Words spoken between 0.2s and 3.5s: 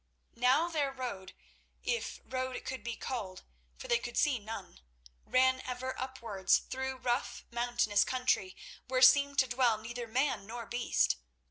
Now their road—if road it could be called,